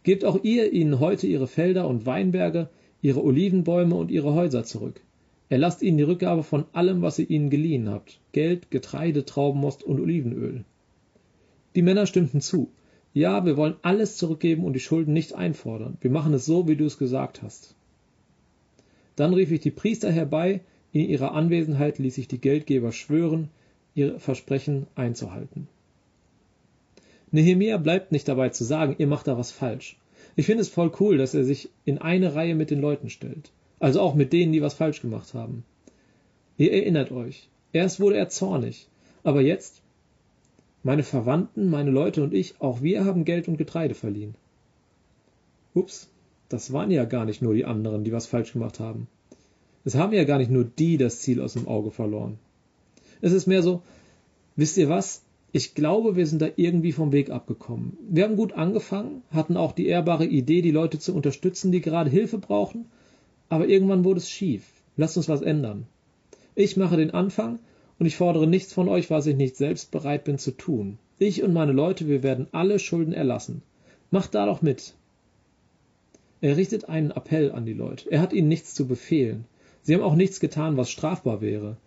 Gebt 0.04 0.26
auch 0.26 0.44
ihr 0.44 0.74
ihnen 0.74 1.00
heute 1.00 1.28
ihre 1.28 1.48
Felder 1.48 1.88
und 1.88 2.06
Weinberge, 2.06 2.68
ihre 3.02 3.24
Olivenbäume 3.24 3.96
und 3.96 4.12
ihre 4.12 4.34
Häuser 4.34 4.66
zurück. 4.66 5.00
Erlasst 5.48 5.82
ihnen 5.82 5.98
die 5.98 6.04
Rückgabe 6.04 6.44
von 6.44 6.66
allem, 6.74 7.02
was 7.02 7.20
ihr 7.20 7.30
ihnen 7.30 7.50
geliehen 7.50 7.90
habt. 7.90 8.20
Geld, 8.34 8.70
Getreide, 8.70 9.24
Traubenmost 9.24 9.84
und 9.84 10.02
Olivenöl. 10.02 10.66
Die 11.76 11.82
Männer 11.82 12.06
stimmten 12.06 12.42
zu. 12.42 12.70
Ja, 13.14 13.46
wir 13.46 13.58
wollen 13.58 13.76
alles 13.82 14.18
zurückgeben 14.18 14.64
und 14.64 14.74
die 14.74 14.80
Schulden 14.80 15.14
nicht 15.14 15.34
einfordern. 15.34 15.98
Wir 16.02 16.12
machen 16.12 16.34
es 16.34 16.46
so, 16.46 16.68
wie 16.68 16.76
du 16.76 16.86
es 16.86 16.98
gesagt 16.98 17.44
hast. 17.44 17.76
Dann 19.16 19.34
rief 19.34 19.52
ich 19.52 19.62
die 19.62 19.72
Priester 19.72 20.12
herbei, 20.12 20.62
in 20.92 21.08
ihrer 21.08 21.34
Anwesenheit 21.34 22.00
ließ 22.00 22.18
ich 22.18 22.28
die 22.28 22.42
Geldgeber 22.42 22.92
schwören, 22.92 23.50
ihr 23.96 24.20
Versprechen 24.20 24.88
einzuhalten. 24.96 25.68
Nehemia 27.32 27.78
bleibt 27.78 28.12
nicht 28.12 28.28
dabei 28.28 28.50
zu 28.50 28.64
sagen, 28.64 28.96
ihr 28.98 29.08
macht 29.08 29.28
da 29.28 29.38
was 29.38 29.52
falsch. 29.52 29.98
Ich 30.36 30.46
finde 30.48 30.62
es 30.62 30.70
voll 30.70 30.92
cool, 31.00 31.18
dass 31.18 31.34
er 31.34 31.44
sich 31.44 31.70
in 31.86 32.00
eine 32.00 32.34
Reihe 32.34 32.56
mit 32.56 32.72
den 32.72 32.82
Leuten 32.82 33.10
stellt. 33.10 33.52
Also 33.80 34.02
auch 34.02 34.16
mit 34.16 34.34
denen, 34.34 34.54
die 34.54 34.62
was 34.62 34.74
falsch 34.74 35.02
gemacht 35.02 35.34
haben. 35.36 35.64
Ihr 36.58 36.72
erinnert 36.74 37.12
euch. 37.12 37.50
Erst 37.72 38.00
wurde 38.00 38.18
er 38.18 38.30
zornig. 38.30 38.88
Aber 39.24 39.42
jetzt? 39.42 39.83
Meine 40.84 41.04
Verwandten, 41.04 41.70
meine 41.70 41.92
Leute 41.92 42.22
und 42.22 42.34
ich, 42.34 42.60
auch 42.60 42.82
wir 42.82 43.06
haben 43.06 43.24
Geld 43.24 43.48
und 43.48 43.58
Getreide 43.58 43.96
verliehen. 43.96 44.36
Ups, 45.74 46.10
das 46.50 46.74
waren 46.74 46.92
ja 46.92 47.06
gar 47.06 47.24
nicht 47.24 47.42
nur 47.42 47.54
die 47.54 47.64
anderen, 47.64 48.04
die 48.04 48.12
was 48.12 48.28
falsch 48.28 48.52
gemacht 48.52 48.82
haben. 48.82 49.08
Es 49.86 49.96
haben 49.96 50.14
ja 50.14 50.26
gar 50.26 50.38
nicht 50.38 50.52
nur 50.52 50.66
die 50.66 50.98
das 50.98 51.20
Ziel 51.20 51.42
aus 51.42 51.54
dem 51.54 51.70
Auge 51.70 51.92
verloren. 51.92 52.38
Es 53.22 53.32
ist 53.32 53.48
mehr 53.48 53.64
so, 53.64 53.82
wisst 54.58 54.78
ihr 54.78 54.90
was? 54.90 55.24
Ich 55.54 55.74
glaube, 55.74 56.16
wir 56.18 56.28
sind 56.28 56.42
da 56.42 56.50
irgendwie 56.58 56.92
vom 56.92 57.14
Weg 57.14 57.30
abgekommen. 57.30 57.98
Wir 58.10 58.26
haben 58.26 58.36
gut 58.36 58.54
angefangen, 58.54 59.22
hatten 59.32 59.56
auch 59.56 59.72
die 59.72 59.88
ehrbare 59.88 60.26
Idee, 60.26 60.62
die 60.62 60.72
Leute 60.72 61.00
zu 61.00 61.16
unterstützen, 61.16 61.72
die 61.72 61.80
gerade 61.80 62.10
Hilfe 62.10 62.40
brauchen, 62.40 62.86
aber 63.50 63.68
irgendwann 63.68 64.04
wurde 64.04 64.18
es 64.18 64.30
schief. 64.30 64.64
Lasst 64.98 65.16
uns 65.16 65.30
was 65.30 65.42
ändern. 65.42 65.88
Ich 66.56 66.76
mache 66.76 66.98
den 66.98 67.12
Anfang 67.12 67.60
und 68.00 68.06
ich 68.06 68.16
fordere 68.16 68.48
nichts 68.48 68.74
von 68.74 68.90
euch, 68.90 69.10
was 69.10 69.28
ich 69.28 69.36
nicht 69.36 69.56
selbst 69.56 69.92
bereit 69.92 70.24
bin 70.24 70.38
zu 70.38 70.52
tun. 70.52 70.98
Ich 71.20 71.44
und 71.44 71.54
meine 71.54 71.72
Leute, 71.72 72.08
wir 72.08 72.24
werden 72.24 72.48
alle 72.52 72.80
Schulden 72.80 73.14
erlassen. 73.14 73.62
Macht 74.12 74.36
da 74.36 74.46
doch 74.46 74.62
mit. 74.62 74.94
Er 76.42 76.58
richtet 76.58 76.90
einen 76.90 77.12
Appell 77.12 77.52
an 77.52 77.66
die 77.66 77.74
Leute. 77.74 78.12
Er 78.12 78.20
hat 78.20 78.34
ihnen 78.34 78.50
nichts 78.50 78.74
zu 78.74 78.88
befehlen. 78.88 79.46
Sie 79.82 79.94
haben 79.94 80.04
auch 80.04 80.16
nichts 80.16 80.40
getan, 80.40 80.76
was 80.76 80.90
strafbar 80.90 81.40
wäre. 81.40 81.78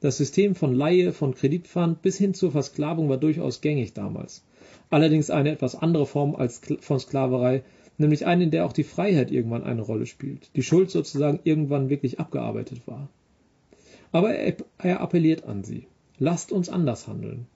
Das 0.00 0.18
System 0.18 0.54
von 0.54 0.74
Leihe, 0.74 1.12
von 1.12 1.34
Kreditpfand 1.34 2.02
bis 2.02 2.16
hin 2.16 2.34
zur 2.34 2.52
Versklavung 2.52 3.08
war 3.08 3.16
durchaus 3.16 3.60
gängig 3.60 3.92
damals. 3.92 4.44
Allerdings 4.90 5.30
eine 5.30 5.50
etwas 5.50 5.74
andere 5.74 6.06
Form 6.06 6.36
als 6.36 6.60
von 6.80 7.00
Sklaverei, 7.00 7.62
nämlich 7.98 8.26
eine, 8.26 8.44
in 8.44 8.50
der 8.50 8.66
auch 8.66 8.72
die 8.72 8.84
Freiheit 8.84 9.30
irgendwann 9.30 9.64
eine 9.64 9.82
Rolle 9.82 10.06
spielt, 10.06 10.50
die 10.54 10.62
Schuld 10.62 10.90
sozusagen 10.90 11.40
irgendwann 11.44 11.88
wirklich 11.88 12.20
abgearbeitet 12.20 12.86
war. 12.86 13.08
Aber 14.16 14.34
er, 14.34 14.56
er 14.78 15.00
appelliert 15.02 15.44
an 15.44 15.62
sie. 15.62 15.88
Lasst 16.18 16.50
uns 16.50 16.70
anders 16.70 17.06
handeln. 17.06 17.46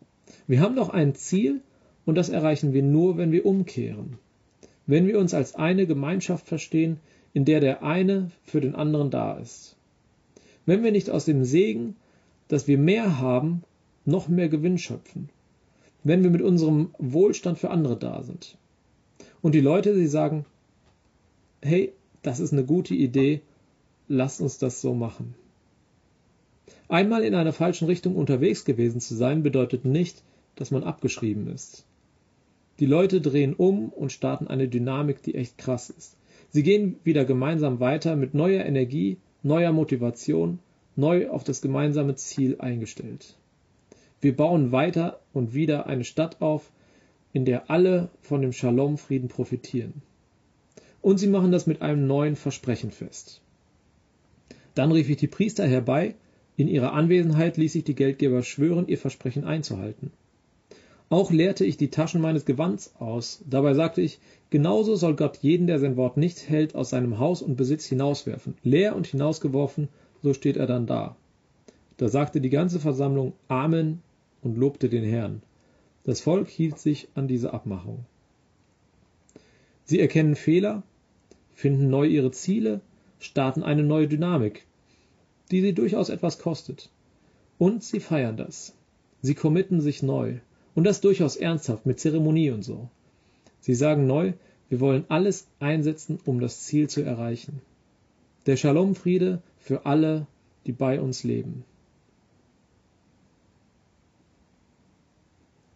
Wir 0.46 0.60
haben 0.60 0.76
doch 0.76 0.90
ein 0.90 1.14
Ziel 1.14 1.62
und 2.04 2.16
das 2.16 2.28
erreichen 2.28 2.74
wir 2.74 2.82
nur, 2.82 3.16
wenn 3.16 3.32
wir 3.32 3.46
umkehren. 3.46 4.18
Wenn 4.86 5.06
wir 5.06 5.18
uns 5.18 5.32
als 5.32 5.54
eine 5.54 5.86
Gemeinschaft 5.86 6.46
verstehen, 6.46 7.00
in 7.32 7.46
der 7.46 7.60
der 7.60 7.82
eine 7.82 8.30
für 8.42 8.60
den 8.60 8.74
anderen 8.74 9.10
da 9.10 9.38
ist. 9.38 9.74
Wenn 10.66 10.84
wir 10.84 10.92
nicht 10.92 11.08
aus 11.08 11.24
dem 11.24 11.44
Segen 11.44 11.96
dass 12.48 12.66
wir 12.66 12.76
mehr 12.76 13.20
haben, 13.20 13.62
noch 14.04 14.28
mehr 14.28 14.50
Gewinn 14.50 14.76
schöpfen, 14.76 15.30
wenn 16.04 16.22
wir 16.22 16.30
mit 16.30 16.42
unserem 16.42 16.92
Wohlstand 16.98 17.58
für 17.58 17.70
andere 17.70 17.96
da 17.96 18.22
sind. 18.22 18.58
Und 19.40 19.54
die 19.54 19.60
Leute, 19.60 19.94
sie 19.94 20.08
sagen, 20.08 20.44
hey, 21.62 21.92
das 22.22 22.40
ist 22.40 22.52
eine 22.52 22.64
gute 22.64 22.94
Idee, 22.94 23.40
lasst 24.08 24.42
uns 24.42 24.58
das 24.58 24.82
so 24.82 24.94
machen. 24.94 25.34
Einmal 26.90 27.22
in 27.22 27.36
einer 27.36 27.52
falschen 27.52 27.86
Richtung 27.86 28.16
unterwegs 28.16 28.64
gewesen 28.64 29.00
zu 29.00 29.14
sein, 29.14 29.44
bedeutet 29.44 29.84
nicht, 29.84 30.24
dass 30.56 30.72
man 30.72 30.82
abgeschrieben 30.82 31.46
ist. 31.46 31.84
Die 32.80 32.86
Leute 32.86 33.20
drehen 33.20 33.54
um 33.54 33.90
und 33.90 34.10
starten 34.10 34.48
eine 34.48 34.66
Dynamik, 34.66 35.22
die 35.22 35.36
echt 35.36 35.56
krass 35.56 35.88
ist. 35.88 36.16
Sie 36.48 36.64
gehen 36.64 36.96
wieder 37.04 37.24
gemeinsam 37.24 37.78
weiter 37.78 38.16
mit 38.16 38.34
neuer 38.34 38.64
Energie, 38.64 39.18
neuer 39.44 39.70
Motivation 39.70 40.58
neu 40.96 41.30
auf 41.30 41.44
das 41.44 41.62
gemeinsame 41.62 42.16
Ziel 42.16 42.56
eingestellt. 42.58 43.36
Wir 44.20 44.36
bauen 44.36 44.72
weiter 44.72 45.20
und 45.32 45.54
wieder 45.54 45.86
eine 45.86 46.02
Stadt 46.02 46.42
auf, 46.42 46.72
in 47.32 47.44
der 47.44 47.70
alle 47.70 48.08
von 48.20 48.42
dem 48.42 48.52
Shalom-Frieden 48.52 49.28
profitieren. 49.28 50.02
Und 51.00 51.18
sie 51.18 51.28
machen 51.28 51.52
das 51.52 51.68
mit 51.68 51.82
einem 51.82 52.08
neuen 52.08 52.34
Versprechen 52.34 52.90
fest. 52.90 53.40
Dann 54.74 54.90
rief 54.90 55.08
ich 55.08 55.18
die 55.18 55.28
Priester 55.28 55.68
herbei, 55.68 56.16
in 56.60 56.68
ihrer 56.68 56.92
Anwesenheit 56.92 57.56
ließ 57.56 57.74
ich 57.74 57.84
die 57.84 57.94
Geldgeber 57.94 58.42
schwören, 58.42 58.86
ihr 58.86 58.98
Versprechen 58.98 59.44
einzuhalten. 59.44 60.10
Auch 61.08 61.32
leerte 61.32 61.64
ich 61.64 61.76
die 61.76 61.88
Taschen 61.88 62.20
meines 62.20 62.44
Gewands 62.44 62.94
aus. 62.98 63.42
Dabei 63.48 63.74
sagte 63.74 64.02
ich, 64.02 64.20
genauso 64.50 64.94
soll 64.94 65.16
Gott 65.16 65.38
jeden, 65.38 65.66
der 65.66 65.78
sein 65.80 65.96
Wort 65.96 66.16
nicht 66.16 66.48
hält, 66.48 66.74
aus 66.74 66.90
seinem 66.90 67.18
Haus 67.18 67.40
und 67.40 67.56
Besitz 67.56 67.86
hinauswerfen. 67.86 68.54
Leer 68.62 68.94
und 68.94 69.06
hinausgeworfen 69.06 69.88
so 70.22 70.34
steht 70.34 70.58
er 70.58 70.66
dann 70.66 70.86
da. 70.86 71.16
Da 71.96 72.08
sagte 72.08 72.40
die 72.40 72.50
ganze 72.50 72.78
Versammlung 72.78 73.32
Amen 73.48 74.02
und 74.42 74.58
lobte 74.58 74.88
den 74.88 75.04
Herrn. 75.04 75.42
Das 76.04 76.20
Volk 76.20 76.48
hielt 76.48 76.78
sich 76.78 77.08
an 77.14 77.26
diese 77.26 77.54
Abmachung. 77.54 78.04
Sie 79.84 79.98
erkennen 79.98 80.36
Fehler, 80.36 80.82
finden 81.54 81.88
neu 81.88 82.06
ihre 82.06 82.30
Ziele, 82.30 82.82
starten 83.18 83.62
eine 83.62 83.82
neue 83.82 84.08
Dynamik, 84.08 84.66
die 85.50 85.60
sie 85.60 85.72
durchaus 85.72 86.08
etwas 86.08 86.38
kostet. 86.38 86.90
Und 87.58 87.82
sie 87.82 88.00
feiern 88.00 88.36
das. 88.36 88.74
Sie 89.22 89.34
committen 89.34 89.80
sich 89.80 90.02
neu. 90.02 90.38
Und 90.74 90.84
das 90.84 91.00
durchaus 91.00 91.36
ernsthaft, 91.36 91.84
mit 91.84 92.00
Zeremonie 92.00 92.50
und 92.50 92.62
so. 92.62 92.88
Sie 93.60 93.74
sagen 93.74 94.06
neu, 94.06 94.32
wir 94.68 94.80
wollen 94.80 95.04
alles 95.08 95.46
einsetzen, 95.58 96.18
um 96.24 96.40
das 96.40 96.62
Ziel 96.62 96.88
zu 96.88 97.02
erreichen. 97.02 97.60
Der 98.46 98.56
Shalom-Friede 98.56 99.42
für 99.58 99.84
alle, 99.84 100.26
die 100.66 100.72
bei 100.72 101.00
uns 101.00 101.24
leben. 101.24 101.64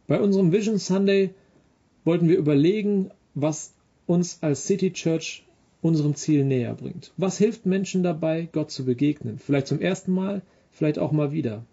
Bei 0.07 0.21
unserem 0.21 0.53
Vision 0.53 0.79
Sunday 0.79 1.35
wollten 2.05 2.29
wir 2.29 2.39
überlegen, 2.39 3.11
was 3.35 3.73
uns 4.07 4.39
als 4.43 4.67
City 4.67 4.93
Church 4.93 5.44
unserem 5.85 6.15
Ziel 6.15 6.45
näher 6.45 6.75
bringt. 6.75 7.13
Was 7.19 7.37
hilft 7.37 7.67
Menschen 7.67 8.03
dabei, 8.03 8.49
Gott 8.53 8.71
zu 8.71 8.87
begegnen? 8.87 9.39
Vielleicht 9.39 9.67
zum 9.67 9.81
ersten 9.81 10.13
Mal, 10.13 10.41
vielleicht 10.71 10.99
auch 10.99 11.13
mal 11.13 11.31
wieder. 11.31 11.67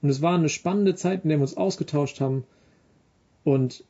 Und 0.00 0.10
es 0.10 0.22
war 0.22 0.36
eine 0.36 0.48
spannende 0.48 0.94
Zeit, 0.94 1.24
in 1.24 1.28
der 1.28 1.38
wir 1.38 1.42
uns 1.42 1.56
ausgetauscht 1.56 2.20
haben. 2.20 2.44
Und 3.42 3.84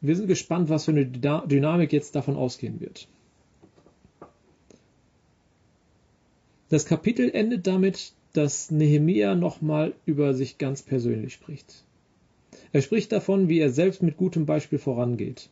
wir 0.00 0.16
sind 0.16 0.28
gespannt, 0.28 0.70
was 0.70 0.86
für 0.86 0.92
eine 0.92 1.04
Dynamik 1.04 1.92
jetzt 1.92 2.16
davon 2.16 2.36
ausgehen 2.36 2.80
wird. 2.80 3.06
Das 6.70 6.86
Kapitel 6.86 7.30
endet 7.30 7.66
damit, 7.66 8.14
dass 8.32 8.70
Nehemia 8.70 9.34
nochmal 9.34 9.92
über 10.06 10.32
sich 10.32 10.56
ganz 10.56 10.82
persönlich 10.82 11.34
spricht. 11.34 11.84
Er 12.72 12.80
spricht 12.80 13.12
davon, 13.12 13.50
wie 13.50 13.58
er 13.58 13.70
selbst 13.70 14.02
mit 14.02 14.16
gutem 14.16 14.46
Beispiel 14.46 14.78
vorangeht. 14.78 15.50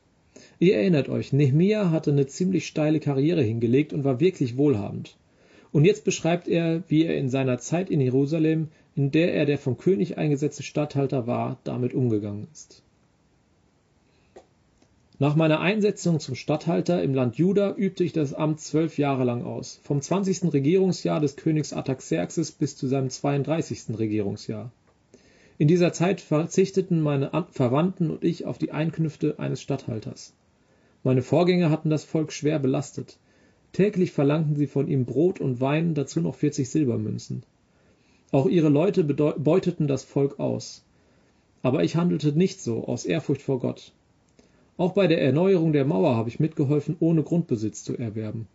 Ihr 0.59 0.77
erinnert 0.77 1.09
euch, 1.09 1.33
Nehemia 1.33 1.91
hatte 1.91 2.11
eine 2.11 2.27
ziemlich 2.27 2.67
steile 2.67 3.01
Karriere 3.01 3.43
hingelegt 3.43 3.93
und 3.93 4.05
war 4.05 4.21
wirklich 4.21 4.57
wohlhabend. 4.57 5.17
Und 5.73 5.85
jetzt 5.85 6.05
beschreibt 6.05 6.49
er, 6.49 6.83
wie 6.89 7.05
er 7.05 7.17
in 7.17 7.29
seiner 7.29 7.59
Zeit 7.59 7.91
in 7.91 8.01
Jerusalem, 8.01 8.69
in 8.95 9.11
der 9.11 9.35
er 9.35 9.47
der 9.47 9.59
vom 9.59 9.79
König 9.79 10.19
eingesetzte 10.19 10.63
Statthalter 10.63 11.27
war, 11.27 11.59
damit 11.65 11.95
umgegangen 11.95 12.47
ist. 12.53 12.83
Nach 15.19 15.37
meiner 15.37 15.61
Einsetzung 15.61 16.19
zum 16.19 16.35
Statthalter 16.35 17.03
im 17.03 17.15
Land 17.15 17.37
Juda 17.37 17.75
übte 17.77 18.03
ich 18.03 18.13
das 18.13 18.35
Amt 18.35 18.61
zwölf 18.61 18.99
Jahre 18.99 19.25
lang 19.25 19.45
aus, 19.45 19.81
vom 19.85 20.01
20. 20.01 20.53
Regierungsjahr 20.53 21.21
des 21.21 21.37
Königs 21.37 21.73
Artaxerxes 21.73 22.51
bis 22.53 22.77
zu 22.77 22.89
seinem 22.89 23.09
32. 23.09 23.99
Regierungsjahr. 23.99 24.73
In 25.59 25.69
dieser 25.69 25.93
Zeit 25.93 26.21
verzichteten 26.21 27.01
meine 27.01 27.47
Verwandten 27.51 28.11
und 28.11 28.25
ich 28.25 28.47
auf 28.47 28.59
die 28.59 28.73
Einkünfte 28.73 29.39
eines 29.39 29.61
Statthalters. 29.61 30.35
Meine 31.05 31.23
Vorgänger 31.23 31.71
hatten 31.71 31.91
das 31.91 32.05
Volk 32.05 32.33
schwer 32.33 32.59
belastet. 32.59 33.19
Täglich 33.73 34.13
verlangten 34.13 34.57
sie 34.57 34.67
von 34.67 34.89
ihm 34.89 35.05
Brot 35.05 35.41
und 35.41 35.61
Wein, 35.61 35.95
dazu 35.95 36.21
noch 36.21 36.35
40 36.35 36.69
Silbermünzen. 36.69 37.43
Auch 38.31 38.47
ihre 38.47 38.69
Leute 38.69 39.05
beuteten 39.05 39.89
das 39.89 40.05
Volk 40.05 40.39
aus. 40.39 40.85
Aber 41.63 41.85
ich 41.85 41.97
handelte 41.97 42.33
nicht 42.33 42.61
so, 42.61 42.85
aus 42.85 43.05
Ehrfurcht 43.05 43.43
vor 43.43 43.61
Gott. 43.61 43.93
Auch 44.79 44.93
bei 44.93 45.07
der 45.07 45.23
Erneuerung 45.23 45.73
der 45.73 45.85
Mauer 45.85 46.17
habe 46.17 46.29
ich 46.29 46.41
mitgeholfen, 46.41 46.97
ohne 46.99 47.23
Grundbesitz 47.23 47.85
zu 47.85 47.97
erwerben. 47.97 48.49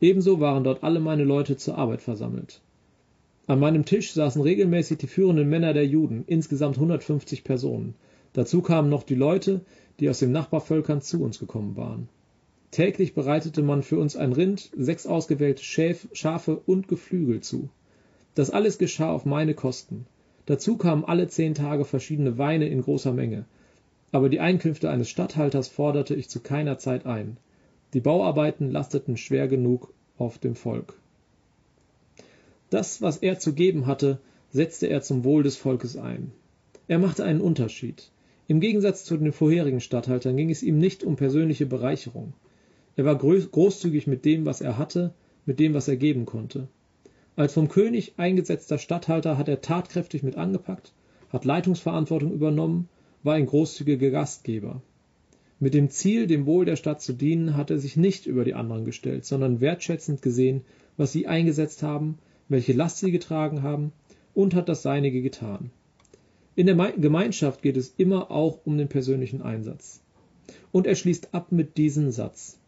Ebenso 0.00 0.40
waren 0.40 0.64
dort 0.64 0.82
alle 0.82 1.00
meine 1.00 1.24
Leute 1.24 1.56
zur 1.56 1.76
Arbeit 1.76 2.00
versammelt. 2.00 2.60
An 3.48 3.60
meinem 3.60 3.86
Tisch 3.86 4.12
saßen 4.12 4.42
regelmäßig 4.42 4.98
die 4.98 5.06
führenden 5.06 5.48
Männer 5.48 5.72
der 5.72 5.86
Juden, 5.86 6.22
insgesamt 6.26 6.76
150 6.76 7.44
Personen. 7.44 7.94
Dazu 8.34 8.60
kamen 8.60 8.90
noch 8.90 9.04
die 9.04 9.14
Leute, 9.14 9.62
die 9.98 10.10
aus 10.10 10.18
den 10.18 10.32
Nachbarvölkern 10.32 11.00
zu 11.00 11.22
uns 11.22 11.38
gekommen 11.38 11.74
waren. 11.74 12.10
Täglich 12.72 13.14
bereitete 13.14 13.62
man 13.62 13.82
für 13.82 13.98
uns 13.98 14.16
ein 14.16 14.34
Rind, 14.34 14.70
sechs 14.76 15.06
ausgewählte 15.06 15.64
Schäf, 15.64 16.08
Schafe 16.12 16.60
und 16.66 16.88
Geflügel 16.88 17.40
zu. 17.40 17.70
Das 18.34 18.50
alles 18.50 18.76
geschah 18.76 19.10
auf 19.10 19.24
meine 19.24 19.54
Kosten. 19.54 20.04
Dazu 20.44 20.76
kamen 20.76 21.06
alle 21.06 21.26
zehn 21.28 21.54
Tage 21.54 21.86
verschiedene 21.86 22.36
Weine 22.36 22.68
in 22.68 22.82
großer 22.82 23.14
Menge. 23.14 23.46
Aber 24.12 24.28
die 24.28 24.40
Einkünfte 24.40 24.90
eines 24.90 25.08
Statthalters 25.08 25.68
forderte 25.68 26.14
ich 26.14 26.28
zu 26.28 26.40
keiner 26.40 26.76
Zeit 26.76 27.06
ein. 27.06 27.38
Die 27.94 28.00
Bauarbeiten 28.00 28.70
lasteten 28.70 29.16
schwer 29.16 29.48
genug 29.48 29.94
auf 30.18 30.36
dem 30.36 30.54
Volk. 30.54 31.00
Das, 32.70 33.00
was 33.00 33.18
er 33.18 33.38
zu 33.38 33.54
geben 33.54 33.86
hatte, 33.86 34.18
setzte 34.50 34.88
er 34.88 35.02
zum 35.02 35.24
Wohl 35.24 35.42
des 35.42 35.56
Volkes 35.56 35.96
ein. 35.96 36.32
Er 36.86 36.98
machte 36.98 37.24
einen 37.24 37.40
Unterschied. 37.40 38.10
Im 38.46 38.60
Gegensatz 38.60 39.04
zu 39.04 39.16
den 39.16 39.32
vorherigen 39.32 39.80
Statthaltern 39.80 40.36
ging 40.36 40.50
es 40.50 40.62
ihm 40.62 40.78
nicht 40.78 41.04
um 41.04 41.16
persönliche 41.16 41.66
Bereicherung. 41.66 42.32
Er 42.96 43.04
war 43.04 43.16
großzügig 43.16 44.06
mit 44.06 44.24
dem, 44.24 44.46
was 44.46 44.60
er 44.60 44.78
hatte, 44.78 45.12
mit 45.46 45.60
dem, 45.60 45.74
was 45.74 45.88
er 45.88 45.96
geben 45.96 46.26
konnte. 46.26 46.68
Als 47.36 47.52
vom 47.52 47.68
König 47.68 48.14
eingesetzter 48.16 48.78
Statthalter 48.78 49.38
hat 49.38 49.48
er 49.48 49.60
tatkräftig 49.60 50.22
mit 50.22 50.36
angepackt, 50.36 50.92
hat 51.30 51.44
Leitungsverantwortung 51.44 52.32
übernommen, 52.32 52.88
war 53.22 53.34
ein 53.34 53.46
großzügiger 53.46 54.10
Gastgeber. 54.10 54.82
Mit 55.60 55.74
dem 55.74 55.90
Ziel, 55.90 56.26
dem 56.26 56.46
Wohl 56.46 56.64
der 56.64 56.76
Stadt 56.76 57.00
zu 57.00 57.12
dienen, 57.12 57.56
hat 57.56 57.70
er 57.70 57.78
sich 57.78 57.96
nicht 57.96 58.26
über 58.26 58.44
die 58.44 58.54
anderen 58.54 58.84
gestellt, 58.84 59.24
sondern 59.24 59.60
wertschätzend 59.60 60.22
gesehen, 60.22 60.62
was 60.96 61.12
sie 61.12 61.26
eingesetzt 61.26 61.82
haben, 61.82 62.18
welche 62.48 62.72
Last 62.72 62.98
sie 62.98 63.10
getragen 63.10 63.62
haben, 63.62 63.92
und 64.34 64.54
hat 64.54 64.68
das 64.68 64.82
Seinige 64.82 65.20
getan. 65.20 65.70
In 66.54 66.66
der 66.66 66.92
Gemeinschaft 66.92 67.60
geht 67.60 67.76
es 67.76 67.94
immer 67.96 68.30
auch 68.30 68.60
um 68.64 68.78
den 68.78 68.88
persönlichen 68.88 69.42
Einsatz. 69.42 70.00
Und 70.72 70.86
er 70.86 70.94
schließt 70.94 71.34
ab 71.34 71.50
mit 71.50 71.76
diesem 71.76 72.10
Satz. 72.10 72.58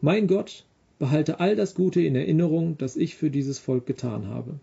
Mein 0.00 0.26
Gott, 0.26 0.64
behalte 0.98 1.40
all 1.40 1.56
das 1.56 1.74
Gute 1.74 2.00
in 2.00 2.16
Erinnerung, 2.16 2.76
das 2.76 2.96
ich 2.96 3.14
für 3.14 3.30
dieses 3.30 3.58
Volk 3.58 3.86
getan 3.86 4.26
habe. 4.28 4.58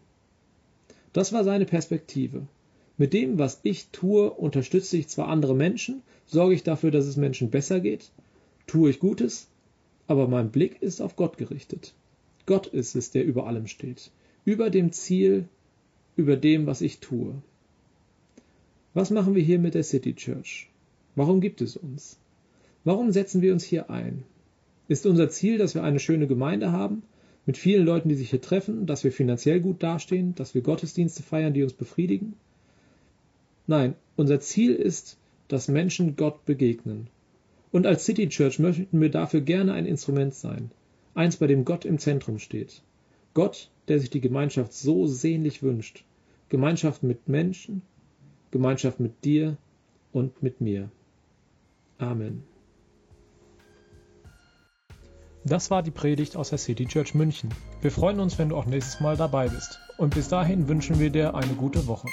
Das 1.14 1.34
war 1.34 1.44
seine 1.44 1.66
Perspektive. 1.66 2.48
Mit 2.98 3.14
dem, 3.14 3.40
was 3.40 3.60
ich 3.64 3.88
tue, 3.92 4.30
unterstütze 4.30 4.98
ich 4.98 5.08
zwar 5.08 5.30
andere 5.30 5.56
Menschen, 5.56 6.02
sorge 6.26 6.56
ich 6.56 6.64
dafür, 6.64 6.92
dass 6.92 7.06
es 7.06 7.16
Menschen 7.16 7.50
besser 7.50 7.80
geht, 7.80 8.12
tue 8.66 8.90
ich 8.90 9.00
Gutes, 9.00 9.48
aber 10.08 10.28
mein 10.28 10.52
Blick 10.52 10.82
ist 10.82 11.02
auf 11.02 11.16
Gott 11.16 11.38
gerichtet. 11.38 11.94
Gott 12.46 12.68
ist 12.68 12.96
es, 12.96 13.12
der 13.12 13.26
über 13.26 13.48
allem 13.48 13.68
steht 13.68 14.12
über 14.48 14.70
dem 14.70 14.94
Ziel, 14.94 15.44
über 16.16 16.38
dem, 16.38 16.68
was 16.68 16.80
ich 16.80 17.00
tue. 17.00 17.34
Was 18.94 19.10
machen 19.10 19.36
wir 19.36 19.44
hier 19.44 19.60
mit 19.60 19.74
der 19.74 19.84
City 19.84 20.14
Church? 20.16 20.70
Warum 21.16 21.42
gibt 21.42 21.60
es 21.60 21.76
uns? 21.76 22.18
Warum 22.86 23.12
setzen 23.12 23.42
wir 23.42 23.52
uns 23.52 23.66
hier 23.66 23.90
ein? 23.90 24.24
Ist 24.88 25.06
unser 25.06 25.30
Ziel, 25.30 25.58
dass 25.58 25.76
wir 25.76 25.84
eine 25.84 26.00
schöne 26.00 26.28
Gemeinde 26.28 26.72
haben, 26.72 27.04
mit 27.46 27.58
vielen 27.58 27.86
Leuten, 27.86 28.08
die 28.08 28.16
sich 28.16 28.30
hier 28.30 28.40
treffen, 28.40 28.86
dass 28.86 29.04
wir 29.04 29.12
finanziell 29.12 29.60
gut 29.60 29.84
dastehen, 29.84 30.34
dass 30.36 30.56
wir 30.56 30.62
Gottesdienste 30.62 31.24
feiern, 31.24 31.54
die 31.54 31.64
uns 31.64 31.74
befriedigen? 31.74 32.34
Nein, 33.68 33.96
unser 34.16 34.40
Ziel 34.40 34.74
ist, 34.76 35.18
dass 35.50 35.68
Menschen 35.68 36.16
Gott 36.16 36.46
begegnen. 36.46 37.08
Und 37.74 37.86
als 37.86 38.06
City 38.06 38.30
Church 38.30 38.60
möchten 38.60 39.02
wir 39.02 39.12
dafür 39.12 39.42
gerne 39.42 39.74
ein 39.74 39.86
Instrument 39.86 40.34
sein, 40.34 40.72
eins, 41.16 41.36
bei 41.36 41.48
dem 41.48 41.66
Gott 41.66 41.84
im 41.84 42.00
Zentrum 42.00 42.40
steht. 42.40 42.82
Gott, 43.38 43.70
der 43.88 44.00
sich 44.00 44.10
die 44.10 44.20
Gemeinschaft 44.20 44.74
so 44.74 45.06
sehnlich 45.06 45.62
wünscht. 45.62 46.04
Gemeinschaft 46.50 47.04
mit 47.04 47.28
Menschen, 47.28 47.84
Gemeinschaft 48.50 49.00
mit 49.00 49.24
dir 49.24 49.58
und 50.12 50.42
mit 50.42 50.60
mir. 50.60 50.90
Amen. 52.00 52.44
Das 55.46 55.70
war 55.70 55.84
die 55.84 55.92
Predigt 55.92 56.36
aus 56.36 56.50
der 56.50 56.58
City 56.58 56.88
Church 56.88 57.14
München. 57.14 57.54
Wir 57.82 57.92
freuen 57.92 58.20
uns, 58.20 58.40
wenn 58.40 58.50
du 58.50 58.56
auch 58.56 58.66
nächstes 58.66 59.02
Mal 59.02 59.16
dabei 59.16 59.50
bist. 59.50 59.78
Und 60.00 60.16
bis 60.16 60.30
dahin 60.30 60.68
wünschen 60.68 60.98
wir 60.98 61.12
dir 61.12 61.36
eine 61.36 61.54
gute 61.54 61.86
Woche. 61.86 62.08